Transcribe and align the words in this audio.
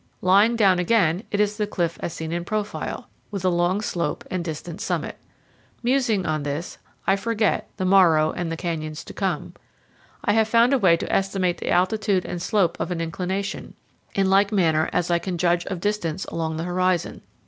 Lying 0.23 0.55
down 0.55 0.79
again, 0.79 1.21
it 1.29 1.39
is 1.39 1.57
the 1.57 1.67
cliff 1.67 1.99
as 2.01 2.11
seen 2.11 2.31
in 2.31 2.43
profile, 2.43 3.07
with 3.29 3.45
a 3.45 3.49
long 3.49 3.81
slope 3.81 4.23
and 4.31 4.43
distant 4.43 4.81
summit. 4.81 5.15
Musing 5.83 6.25
on 6.25 6.41
this, 6.41 6.79
I 7.05 7.15
forget 7.15 7.69
"the 7.77 7.85
morrow 7.85 8.31
and 8.31 8.51
the 8.51 8.57
canyons 8.57 9.03
to 9.03 9.13
come"; 9.13 9.53
I 10.25 10.33
have 10.33 10.47
found 10.47 10.73
a 10.73 10.79
way 10.79 10.97
to 10.97 11.15
estimate 11.15 11.59
the 11.59 11.69
altitude 11.69 12.25
and 12.25 12.41
slope 12.41 12.79
of 12.79 12.89
an 12.89 12.99
inclination, 12.99 13.75
in 14.15 14.27
like 14.27 14.51
manner 14.51 14.89
as 14.91 15.11
I 15.11 15.19
can 15.19 15.37
judge 15.37 15.67
of 15.67 15.79
distance 15.81 16.25
along 16.25 16.57
the 16.57 16.63
horizon. 16.63 17.21